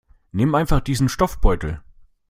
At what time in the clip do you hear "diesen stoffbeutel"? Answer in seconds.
0.79-1.83